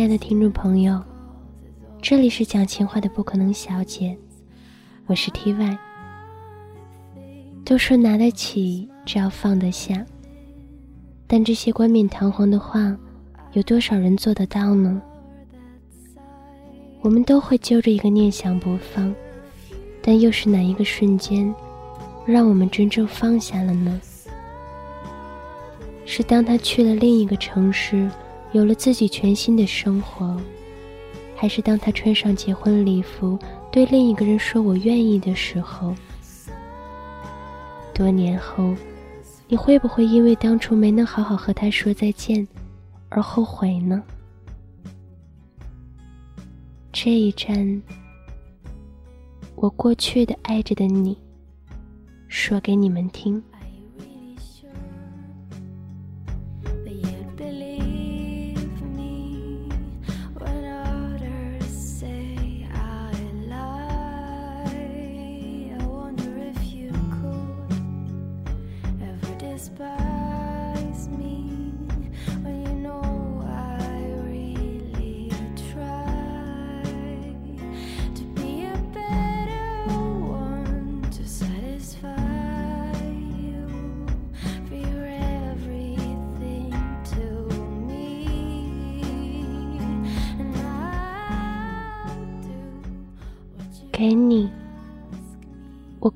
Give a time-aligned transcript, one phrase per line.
[0.00, 0.98] 亲爱的听众朋友，
[2.00, 4.16] 这里是讲情话的不可能小姐，
[5.04, 5.78] 我是 T Y。
[7.66, 10.02] 都说拿得起，只要放得下，
[11.26, 12.96] 但这些冠冕堂皇的话，
[13.52, 15.02] 有多少人做得到呢？
[17.02, 19.14] 我们都会揪着一个念想不放，
[20.00, 21.54] 但又是哪一个瞬间，
[22.24, 24.00] 让我们真正放下了呢？
[26.06, 28.10] 是当他去了另一个城市，
[28.52, 30.36] 有了自己全新的生活，
[31.36, 33.38] 还是当他穿上结婚礼服，
[33.70, 35.94] 对另一个人说我愿意的时候？
[37.94, 38.74] 多年后，
[39.46, 42.46] 你会不会因为当初没能好好和他说再见，
[43.08, 44.02] 而后悔呢？
[46.92, 47.80] 这一站，
[49.54, 51.16] 我过去的爱着的你，
[52.26, 53.40] 说给你们听。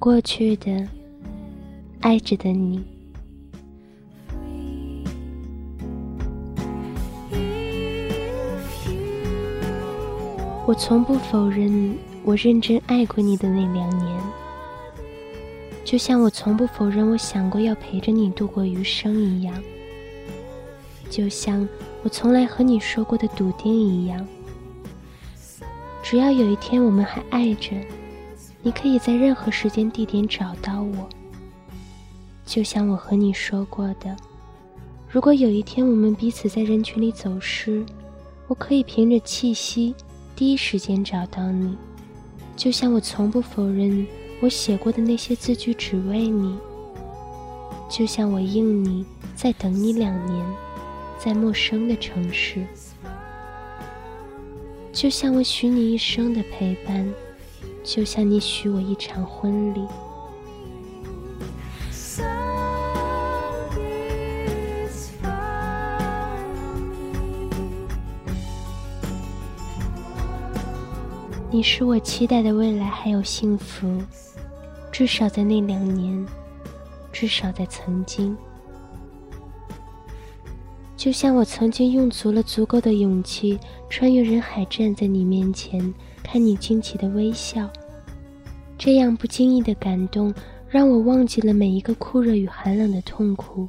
[0.04, 0.86] 过去的
[2.00, 2.84] 爱着的你。
[10.66, 14.20] 我从不否认我认真爱过你的那两年，
[15.86, 19.54] 就像我从不否认我想过要陪着你度过余生一样，
[21.08, 21.66] 就像
[22.02, 24.28] 我从来和你说过的笃定一样。
[26.02, 27.70] 只要有一天我们还爱着，
[28.64, 31.06] 你可以在任何时间地点找到我。
[32.46, 34.16] 就像我和你说过的，
[35.06, 37.84] 如果有一天我们彼此在人群里走失，
[38.48, 39.94] 我可以凭着气息。
[40.34, 41.76] 第一时间找到你，
[42.56, 44.06] 就像我从不否认
[44.40, 46.58] 我写过的那些字句只为你，
[47.88, 49.04] 就像我应你
[49.36, 50.44] 再等你两年，
[51.18, 52.66] 在陌生的城市，
[54.90, 57.08] 就像我许你一生的陪伴，
[57.84, 59.86] 就像你许我一场婚礼。
[71.50, 74.02] 你是我期待的未来，还有幸福，
[74.90, 76.26] 至少在那两年，
[77.12, 78.36] 至少在曾经。
[80.96, 85.94] 就像我曾经用足了足够的勇气，穿越人海站在你面前，
[86.24, 87.70] 看你惊奇的微笑，
[88.76, 90.34] 这样不经意的感动，
[90.68, 93.68] 让我忘记了每一个酷热与寒冷的痛苦，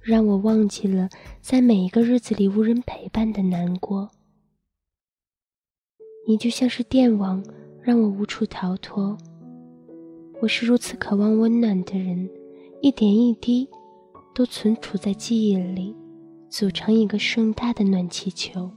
[0.00, 1.08] 让我忘记了
[1.40, 4.08] 在每一个日子里无人陪伴的难过。
[6.28, 7.42] 你就像是电网，
[7.82, 9.18] 让我无处逃脱。
[10.40, 12.30] 我是如此渴望温暖的人，
[12.80, 13.68] 一点一滴
[14.32, 15.96] 都存储在记忆里，
[16.48, 18.70] 组成一个盛大的暖气球。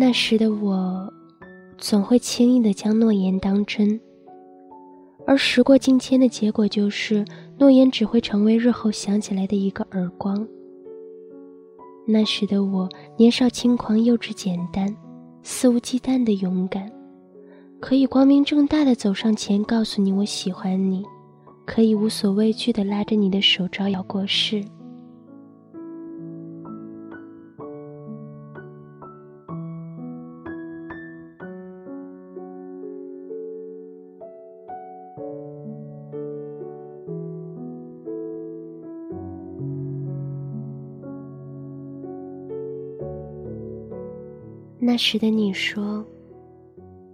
[0.00, 1.12] 那时的我，
[1.76, 4.00] 总会轻易的将诺言当真，
[5.26, 7.22] 而时过境迁的结果就是，
[7.58, 10.48] 诺言只会成为日后想起来的一个耳光。
[12.06, 12.88] 那时的我，
[13.18, 14.88] 年少轻狂、幼稚简单、
[15.42, 16.90] 肆无忌惮的勇敢，
[17.78, 21.04] 可以光明正大的走上前，告诉你我喜欢你，
[21.66, 24.64] 可以无所畏惧的拉着你的手招摇过市。
[44.90, 46.04] 那时的你说，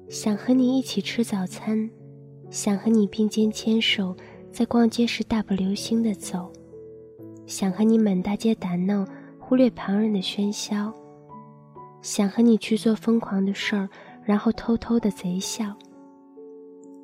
[0.09, 1.91] 想和你一起吃早餐，
[2.49, 4.17] 想和你并肩牵手，
[4.51, 6.51] 在逛街时大步流星的走，
[7.45, 9.05] 想和你满大街打闹，
[9.39, 10.91] 忽略旁人的喧嚣，
[12.01, 13.87] 想和你去做疯狂的事儿，
[14.25, 15.77] 然后偷偷的贼笑，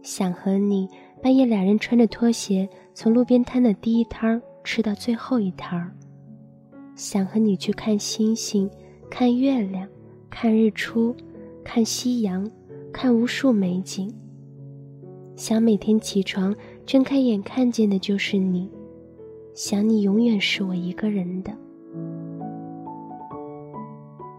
[0.00, 0.88] 想和你
[1.22, 5.94] 半夜俩人穿着拖鞋从路边摊的第一摊儿吃到最后一摊儿。
[6.96, 8.70] 想和你去看星星，
[9.10, 9.86] 看月亮，
[10.34, 11.14] 看日出，
[11.62, 12.50] 看夕阳，
[12.90, 14.11] 看无数美景。
[15.37, 16.56] 想每天起床
[16.87, 18.69] 睁开眼看见的就是你，
[19.55, 21.52] 想你永远是我一个人的。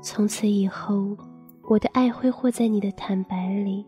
[0.02, 1.16] 从此以后，
[1.70, 3.86] 我的爱挥霍在你的坦白里，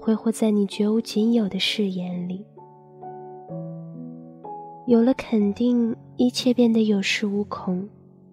[0.00, 2.46] 挥霍在你绝无仅有的誓言里。
[4.86, 7.86] 有了肯定，一切变得有恃无恐。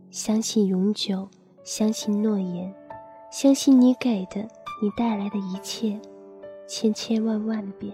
[0.10, 1.28] 相信永久，
[1.66, 2.74] 相信诺言，
[3.34, 4.48] 相信你给的，
[4.80, 6.00] 你带来的一切，
[6.68, 7.92] 千千万万遍。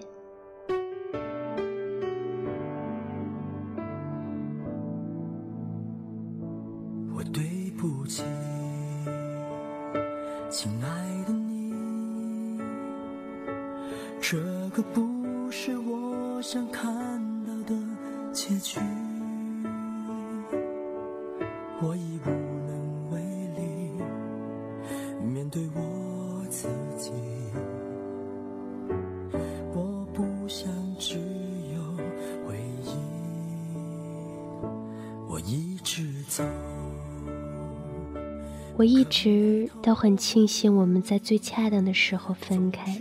[39.82, 43.00] 都很庆幸我们在最恰当的时候分开。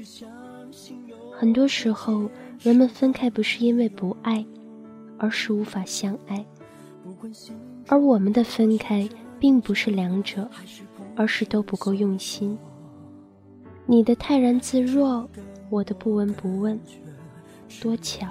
[1.32, 2.28] 很多时候，
[2.60, 4.44] 人们分开不是因为不爱，
[5.18, 6.44] 而是无法相爱。
[7.86, 9.08] 而我们的分开，
[9.38, 10.48] 并不是两者，
[11.16, 12.56] 而是都不够用心。
[13.86, 15.28] 你的泰然自若，
[15.70, 16.78] 我的不闻不问，
[17.80, 18.26] 多巧！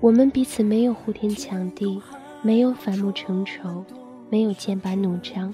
[0.00, 2.00] 我们彼此没有呼天抢地，
[2.42, 3.84] 没有反目成仇，
[4.30, 5.52] 没有剑拔弩张。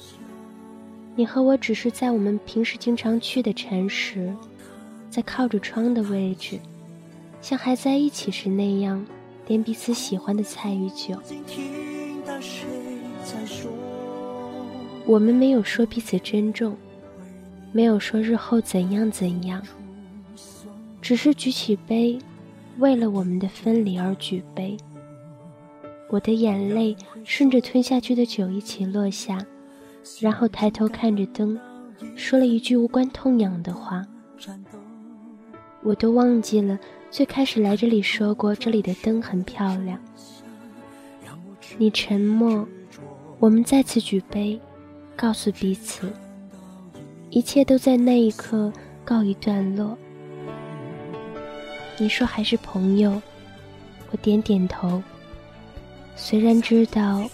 [1.19, 4.31] 你和我只是在我们平时经常去的禅室，
[5.09, 6.61] 在靠着窗的位置，
[7.41, 9.03] 像还在一起时那样，
[9.47, 11.19] 点彼此喜欢的菜与酒。
[15.07, 16.77] 我们没有说彼此珍重，
[17.73, 19.63] 没有说日后怎样怎样，
[21.01, 22.19] 只是举起杯，
[22.77, 24.77] 为了我们的分离而举杯。
[26.11, 29.45] 我的眼泪顺着吞下去的酒一起落下，
[30.21, 31.59] 然后抬头看着灯，
[32.15, 34.05] 说了一句无关痛痒的话。
[35.83, 36.79] 我都忘记了
[37.11, 39.99] 最开始来这里说过这里的灯很漂亮。
[41.79, 42.67] 你沉默，
[43.39, 44.61] 我们再次举杯。
[45.15, 46.13] 告诉彼此，
[47.31, 48.71] 一切都在那一刻
[49.03, 49.97] 告一段落。
[51.97, 53.23] 你说还是朋友，
[54.11, 55.03] 我点点头。
[56.15, 57.27] 虽然知道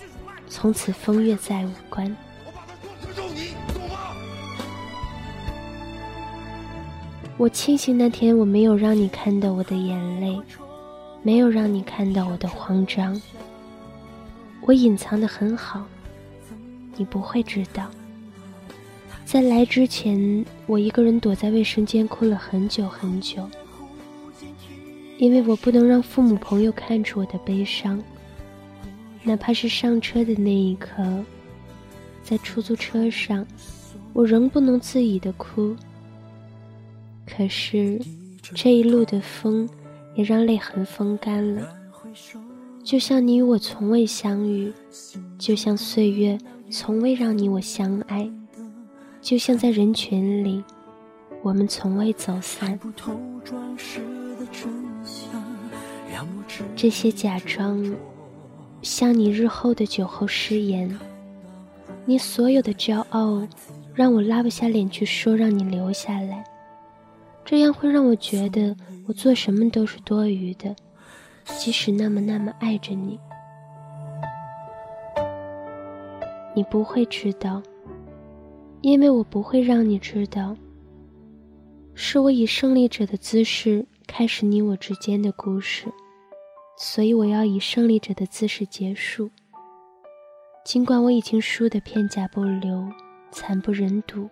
[0.47, 2.17] 从此风月再无关，
[7.39, 10.41] 我庆幸那天我没有让你看到我的眼泪，
[11.23, 13.21] 没有让你看到我的慌张。
[14.61, 15.85] 我隐藏的很好。
[16.95, 17.91] 你不会知道，
[19.25, 23.49] 在来之前，我一个人躲在卫生间哭了很久很久，
[25.17, 28.01] 因为我不能让父母朋友看出我的悲伤，
[29.23, 31.03] 哪怕是上车的那一刻，
[32.23, 33.47] 在出租车上，
[34.13, 35.75] 我仍不能自已的哭。
[37.27, 38.01] 可是
[38.43, 39.69] 这一路的风，
[40.15, 41.69] 也让泪痕风干了，
[42.85, 44.73] 就像你与我从未相遇，
[45.39, 46.39] 就像岁月。
[46.75, 48.27] 从未让你我相爱，
[49.21, 50.65] 就像在人群里，
[51.43, 52.81] 我们从未走散。
[56.75, 57.95] 这些假装，
[58.81, 60.99] 像你日后的酒后失言。
[62.05, 63.47] 你所有的骄傲，
[63.95, 66.45] 让我拉不下脸去说让你留下来，
[67.45, 70.75] 这样会让我觉得我做什么都是多余的，
[71.45, 73.19] 即使那么那么爱着你。
[76.55, 77.63] 你不会知道，
[78.81, 80.57] 因为我不会让你知道。
[81.95, 85.87] 是我以胜利者的姿势开始你我之间的故事，
[86.77, 89.31] 所以我要以胜利者的姿势结束。
[90.65, 92.89] 尽管我已经输得片甲不留，
[93.33, 94.31] 惨不忍睹，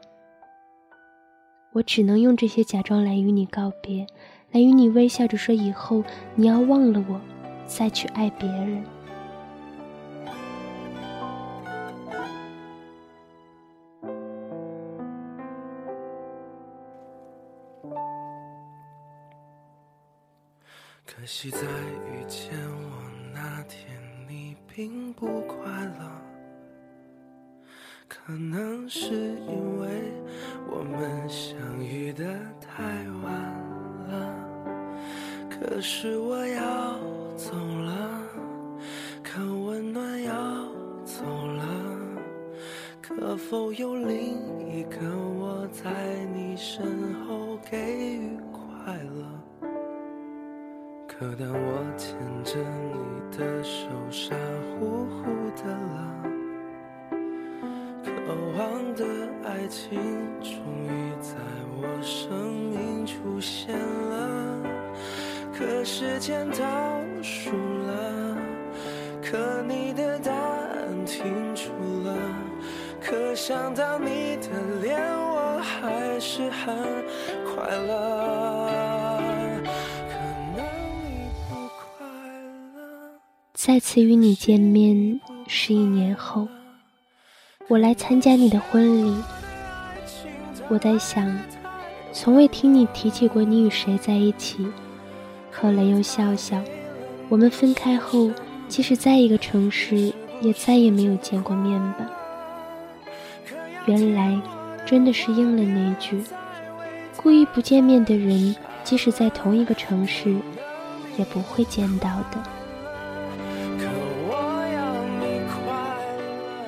[1.72, 4.06] 我只能用这些假装来与你告别，
[4.52, 6.04] 来与你微笑着说：以后
[6.36, 7.20] 你要忘了我，
[7.66, 8.84] 再去爱别人。
[21.04, 23.90] 可惜在遇见我那天，
[24.74, 25.56] 并不快
[25.98, 26.10] 乐。
[28.08, 30.12] 可能是因为
[30.68, 32.24] 我们相遇的
[32.60, 32.82] 太
[33.22, 33.32] 晚
[34.08, 34.34] 了。
[35.48, 36.98] 可是我要
[37.36, 38.22] 走了，
[39.22, 40.32] 可温暖要
[41.04, 41.64] 走了，
[43.02, 44.36] 可否有另
[44.66, 44.98] 一个
[45.38, 47.76] 我在你身后给
[48.16, 49.68] 予快乐？
[51.06, 54.34] 可当我牵着你的手，傻
[54.78, 55.22] 乎乎
[55.56, 55.94] 的了，
[58.04, 58.10] 渴
[58.58, 59.04] 望的
[59.44, 59.98] 爱情
[60.40, 60.52] 终
[60.84, 61.34] 于在
[61.80, 64.62] 我生命出现了。
[65.56, 66.56] 可时间倒
[67.22, 68.36] 数了，
[69.22, 71.70] 可你的答案停住
[72.04, 72.16] 了，
[73.00, 74.48] 可想到你的
[74.82, 76.76] 脸，我还是很
[77.44, 78.59] 快乐。
[83.62, 86.48] 再次与你见面是一年后，
[87.68, 89.14] 我来参加你的婚礼。
[90.70, 91.38] 我在想，
[92.10, 94.66] 从未听你提起过你与谁在一起。
[95.52, 96.58] 后来又笑笑，
[97.28, 98.30] 我们分开后，
[98.66, 102.10] 即使在一个城市，也再也没有见过面吧。
[103.84, 104.40] 原来，
[104.86, 106.24] 真的是应了那句：
[107.14, 110.34] 故意不见面的人，即使在同一个城市，
[111.18, 112.42] 也不会见到的。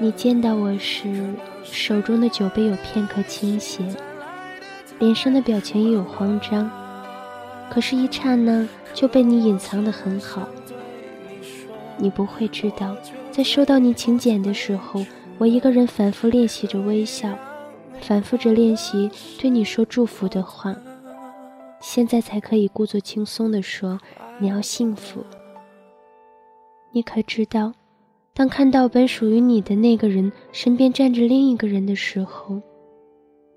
[0.02, 1.32] 你见到我时，
[1.62, 3.86] 手中的酒杯有片刻倾斜，
[4.98, 6.68] 脸上的表情也有慌张。
[7.70, 10.48] 可是，一刹那就被你隐藏得很好。
[11.98, 12.96] 你不会知道，
[13.30, 15.06] 在收到你请柬的时候，
[15.38, 17.38] 我一个人反复练习着微笑，
[18.00, 19.08] 反复着练习
[19.40, 20.74] 对你说祝福的话。
[21.78, 24.00] 现在才可以故作轻松地说
[24.40, 25.24] 你要幸福。
[26.90, 27.72] 你可知道，
[28.34, 32.62] 当看到本属于你的那个人身边站着另一个人的时候，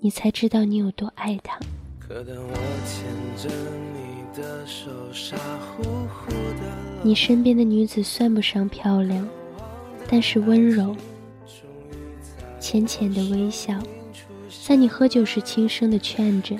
[0.01, 1.57] 你才知道你有多爱他。
[1.97, 2.53] 可当我
[2.85, 3.05] 牵
[3.37, 3.49] 着
[3.93, 6.61] 你的手，傻乎乎的，
[7.03, 9.25] 你身边的女子算不上漂亮，
[10.09, 10.93] 但是温柔，
[12.59, 13.79] 浅浅的微笑，
[14.67, 16.57] 在你喝酒时轻声的劝着。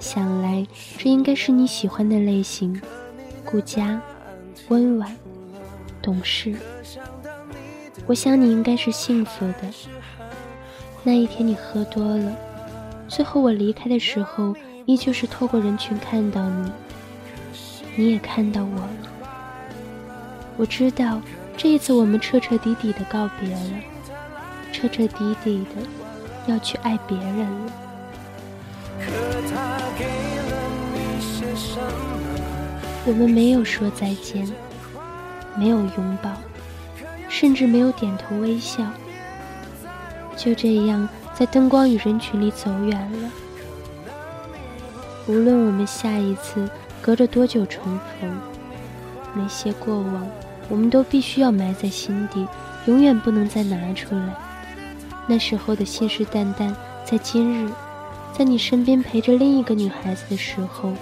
[0.00, 0.66] 想来
[0.98, 2.82] 这应该是你喜欢的类型，
[3.44, 4.02] 顾家、
[4.68, 5.16] 温婉、
[6.02, 6.54] 懂事。
[8.06, 9.70] 我想你应该是幸福的。
[11.04, 12.36] 那一天你喝多了，
[13.08, 14.54] 最后我离开的时候，
[14.86, 16.72] 依旧是透过人群看到你，
[17.96, 18.88] 你也看到我了。
[20.56, 21.20] 我知道
[21.56, 23.70] 这一次我们彻彻底底的告别了，
[24.72, 25.82] 彻彻底底的
[26.46, 27.72] 要去爱别人了。
[29.00, 29.06] 可
[29.50, 30.52] 他给了
[30.92, 31.84] 你些什么？
[33.06, 34.46] 我们没有说再见，
[35.56, 36.30] 没有拥抱，
[37.28, 38.84] 甚至没有点头微笑，
[40.36, 43.30] 就这样在灯光与人群里走远了。
[45.28, 46.68] 无论我们下一次
[47.00, 48.40] 隔着多久重逢，
[49.34, 50.26] 那些过往
[50.68, 52.46] 我们都必须要埋在心底，
[52.86, 54.34] 永远不能再拿出来。
[55.26, 57.70] 那时候的信誓旦旦，在今日，
[58.36, 60.92] 在你身边陪着另一个女孩子的时候，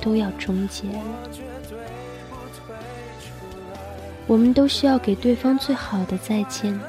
[0.00, 1.00] 都要终结了。
[4.32, 6.80] 我们都需要给对方最好的再见，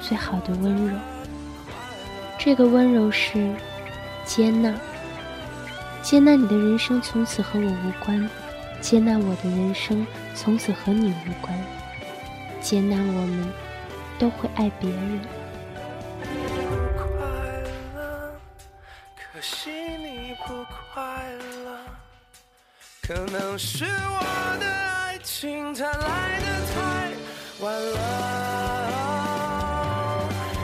[0.00, 0.98] 最好的温柔。
[2.40, 3.54] 这个温柔是
[4.24, 4.74] 接纳，
[6.02, 8.28] 接纳你的人生从此和我无关，
[8.80, 10.04] 接纳我的人生
[10.34, 11.56] 从此和你无关，
[12.60, 13.48] 接纳我们
[14.18, 15.20] 都会爱别人。
[20.92, 21.30] 快
[21.64, 21.78] 乐，
[23.02, 23.14] 可。
[23.26, 24.85] 能是我的
[25.26, 27.10] 情它来的太
[27.58, 27.98] 晚了，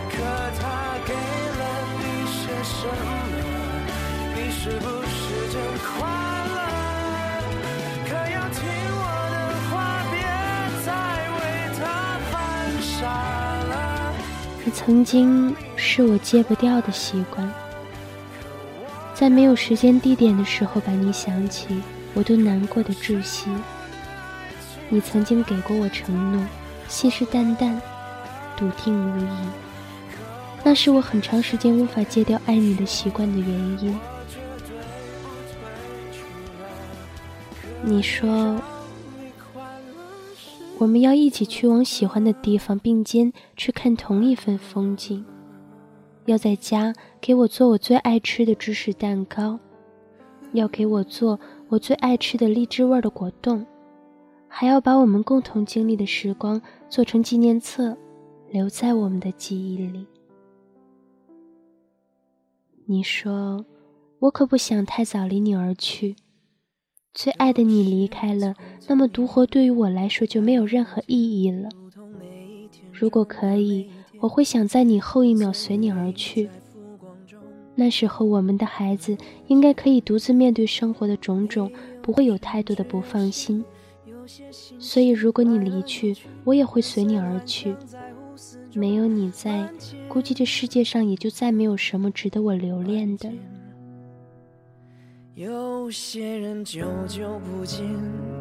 [0.08, 0.14] 可
[0.60, 0.62] 它
[1.04, 1.60] 给了
[1.98, 3.26] 你些什么？
[4.36, 5.18] 你是不是
[5.52, 5.90] 真快
[6.46, 6.54] 乐？
[8.06, 8.62] 可要听
[8.94, 9.02] 我
[9.32, 9.34] 的
[9.68, 9.72] 话，
[10.12, 10.14] 别
[10.86, 10.88] 再
[11.34, 11.42] 为
[11.76, 11.82] 他
[12.30, 12.32] 犯
[12.80, 13.02] 傻
[13.68, 13.72] 了。
[14.64, 17.52] 可曾经是我戒不掉的习惯，
[19.12, 21.82] 在没有时间地点的时候把你想起，
[22.14, 23.50] 我都难过的窒息。
[24.92, 26.46] 你曾经给过我承诺，
[26.86, 27.80] 信誓旦旦，
[28.58, 29.48] 笃定无疑，
[30.62, 33.48] 那是我很长时间无法戒掉爱你的习惯的原
[33.80, 33.98] 因。
[37.82, 38.60] 你说
[40.76, 45.24] 我们要一起去往喜欢的地方，并肩去看同一份风景。
[46.26, 49.58] 要在家给我做我最爱吃的芝士蛋糕，
[50.52, 53.64] 要给我做我最爱吃的荔枝味的果冻，
[54.54, 57.96] 还要把我们共同经历的时光做成纪念册，
[58.50, 60.06] 留在我们的记忆里。
[62.84, 63.64] 你说，
[64.18, 66.14] 我可不想太早离你而去。
[67.14, 68.54] 最爱的你离开了，
[68.86, 71.70] 那么独活对于我来说就没有任何意义了。
[72.92, 73.88] 如果可以，
[74.20, 76.50] 我会想在你后一秒随你而去。
[77.74, 79.16] 那时候，我们的孩子
[79.46, 83.64] 应该可以独自面对生活的种种，不会有太多的不放心。
[84.78, 87.74] 所以，如果你离去，我也会随你而去。
[88.74, 89.68] 没有你在，
[90.08, 93.30] 估计这世界上也就再没有什么值得我留恋的。
[95.34, 97.84] 有些人久久不见，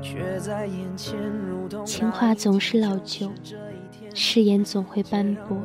[0.02, 3.32] 却在眼前如同情话总是老旧，
[4.14, 5.58] 誓言总会斑驳。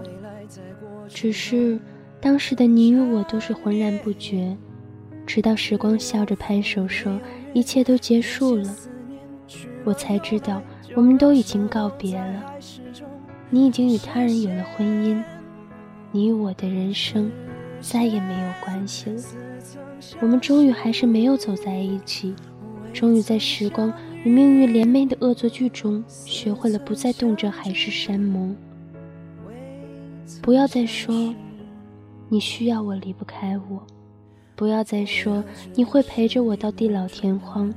[1.08, 1.78] 只是
[2.20, 4.56] 当时的你与我都是浑然不觉，
[5.26, 7.20] 直到时光笑着拍手说
[7.52, 8.76] 一切都结束了，
[9.86, 10.60] 我才知道
[10.96, 12.42] 我们都已经告别了。
[13.48, 15.22] 你已经与他人有了婚姻，
[16.10, 17.30] 你与我的人生
[17.80, 19.22] 再也没有关系了。
[20.20, 22.34] 我们终于还是没有走在一起，
[22.92, 23.92] 终于在时光
[24.24, 28.56] 与命运联袂的恶作剧中，学会了不再动这海誓山盟。
[30.42, 31.32] 不要再说
[32.28, 33.80] 你需要我离不开我，
[34.56, 35.44] 不要再说
[35.76, 37.72] 你会陪着我到地老天荒，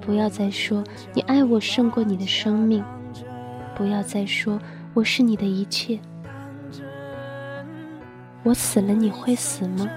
[0.00, 2.82] 不要再说你爱我胜过你的生命，
[3.74, 4.58] 不要再说
[4.94, 5.98] 我是你的一切。
[8.44, 9.88] 我死了你会死吗？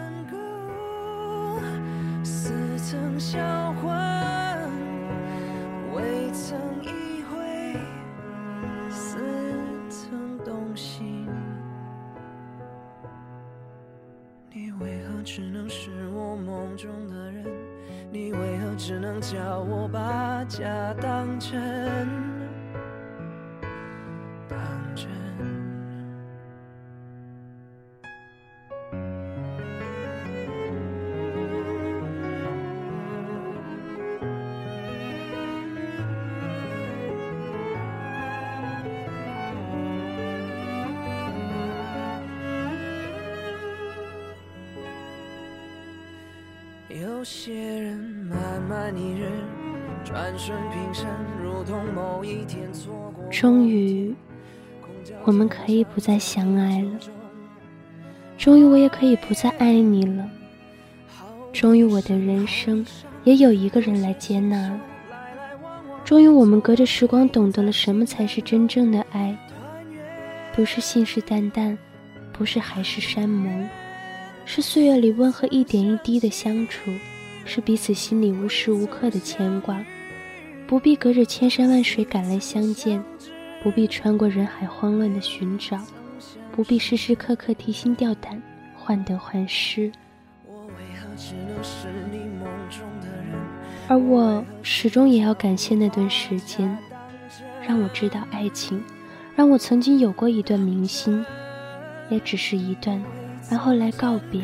[15.22, 17.46] 只能是我梦中的人？
[18.12, 22.40] 你为何只能叫我把假当真？
[55.94, 57.00] 不再相爱了。
[58.38, 60.30] 终于，我也可以不再爱你了。
[61.54, 62.86] 终于，我的人生
[63.24, 64.80] 也有一个人来接纳。
[66.04, 69.38] 终于，我们隔着时光懂得了什么才是真正的爱，
[70.56, 71.77] 不是信誓旦旦，
[72.34, 73.68] 不是海誓山盟。
[74.44, 76.92] 是岁月里温和一点一滴的相处，
[77.46, 79.80] 是彼此心里无时无刻的牵挂，
[80.68, 83.01] 不必隔着千山万水赶来相见，
[83.63, 85.77] 不必穿过人海慌乱的寻找，
[86.51, 88.41] 不必时时刻刻提心吊胆
[88.75, 89.91] 患得患失。
[93.87, 96.77] 而我始终也要感谢那段时间，
[97.67, 98.83] 让我知道爱情，
[99.35, 101.24] 让我曾经有过一段明星，
[102.09, 103.01] 也只是一段。
[103.50, 104.41] 然后来告别，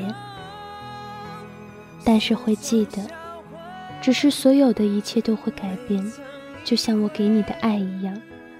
[2.03, 3.01] 但是会记得，
[4.01, 6.03] 只是所有的一切都会改变，
[6.65, 8.19] 就像我给你的爱一样，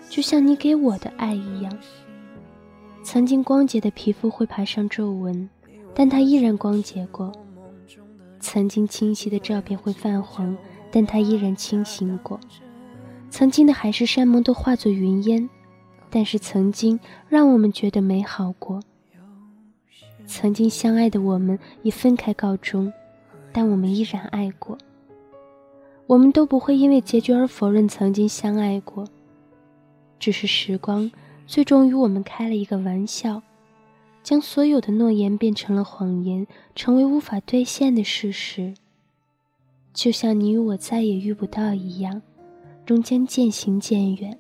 [0.10, 1.78] 就像你给我的爱一样。
[3.04, 5.50] 曾经光洁的皮肤会爬上皱纹，
[5.94, 7.32] 但它依然光洁过；
[8.40, 10.58] 曾经清晰的照片会泛黄，
[10.92, 12.38] 但它依然清醒过；
[13.30, 15.50] 曾经的海誓山盟都化作云烟，
[16.10, 18.82] 但是曾经让我们觉得美好过。
[20.26, 22.92] 曾经相爱的我们以分开告终，
[23.54, 24.78] 但我们依然爱过。
[26.06, 29.06] 我们都不会因为结局而否认曾经相爱过，
[30.20, 31.12] 只是时光
[31.46, 33.42] 最终与我们开了一个玩笑，
[34.24, 38.74] 将所有的诺言变成了谎言，成为无法兑现的事实。
[39.94, 42.22] 就像你与我再也遇不到一样，
[42.86, 44.38] 终将渐行渐远。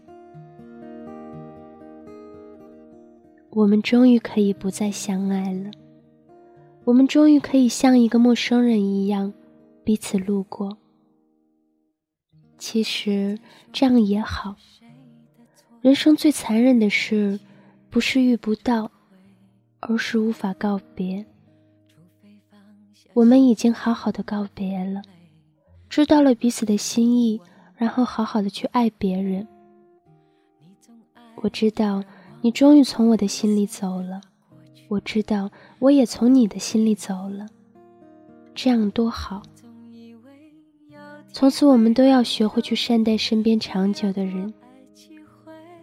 [3.51, 5.71] 我们终于可以不再相爱了，
[6.83, 9.33] 我们终于可以像一个陌生人一样
[9.83, 10.77] 彼此路过。
[12.59, 13.39] 其实
[13.71, 14.55] 这样也好。
[15.87, 17.39] 人生最残忍的事，
[17.89, 18.91] 不是遇不到，
[19.79, 21.25] 而是无法告别。
[23.13, 25.01] 我们已经好好的告别了，
[25.87, 27.39] 知道了彼此的心意，
[27.77, 29.47] 然后好好的去爱别人。
[31.37, 32.03] 我知道。
[32.41, 34.19] 你终于从我的心里走了，
[34.89, 37.47] 我知道，我也从你的心里走了，
[38.53, 39.41] 这样多好。
[41.31, 44.53] 从此，我们都要学会去善待身边长久的人。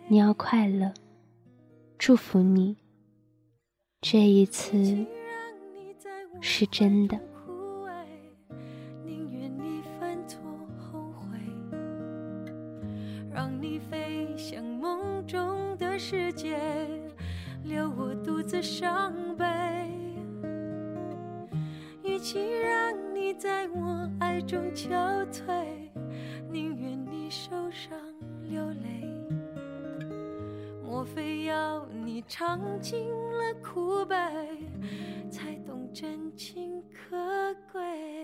[0.06, 0.92] 你要快乐，
[1.98, 2.76] 祝福你。
[4.02, 5.06] 这一次
[6.42, 7.18] 是真的。
[13.32, 16.56] 让你飞向梦中的世界，
[17.64, 19.44] 留我独自伤悲。
[22.04, 25.66] 与其让你在我爱中憔悴，
[26.52, 27.98] 宁愿你受伤
[28.42, 29.23] 流泪。
[30.94, 34.16] 莫非要你尝尽了苦悲，
[35.28, 38.23] 才懂真情可贵？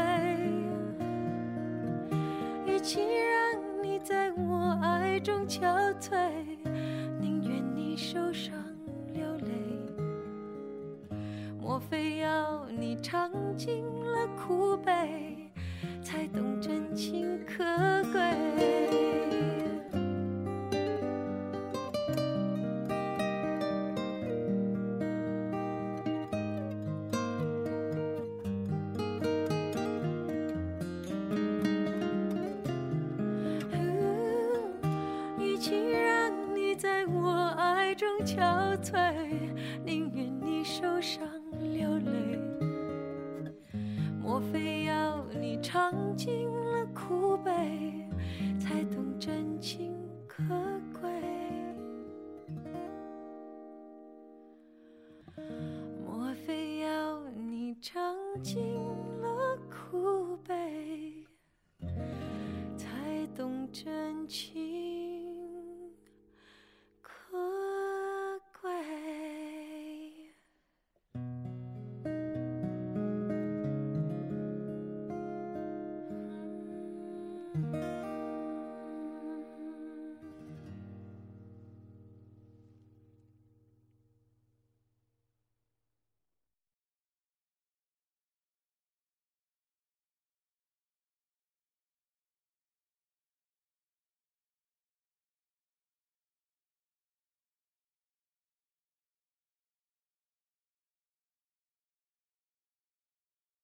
[5.23, 6.31] 中憔悴，
[7.19, 8.53] 宁愿你受伤
[9.13, 9.51] 流泪。
[11.61, 15.30] 莫非要你尝尽了苦悲，
[38.81, 39.25] 憔悴，
[39.85, 41.23] 宁愿你受伤
[41.73, 42.39] 流泪。
[44.19, 48.07] 莫非要你尝尽了苦悲，
[48.59, 49.93] 才懂真情
[50.27, 50.43] 可
[50.99, 51.09] 贵？
[56.05, 58.63] 莫非要你尝尽
[59.21, 61.25] 了苦悲？
[62.77, 64.60] 才懂真情。